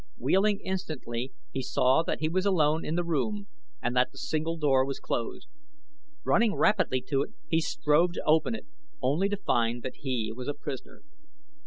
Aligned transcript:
Wheeling 0.17 0.61
instantly 0.61 1.31
he 1.51 1.61
saw 1.61 2.01
that 2.01 2.21
he 2.21 2.27
was 2.27 2.43
alone 2.43 2.83
in 2.83 2.95
the 2.95 3.03
room 3.03 3.45
and 3.83 3.95
that 3.95 4.11
the 4.11 4.17
single 4.17 4.57
door 4.57 4.83
was 4.83 4.99
closed. 4.99 5.47
Running 6.23 6.55
rapidly 6.55 7.01
to 7.09 7.21
it 7.21 7.35
he 7.47 7.61
strove 7.61 8.13
to 8.13 8.23
open 8.25 8.55
it, 8.55 8.65
only 8.99 9.29
to 9.29 9.37
find 9.37 9.83
that 9.83 9.97
he 9.97 10.33
was 10.35 10.47
a 10.47 10.55
prisoner. 10.55 11.03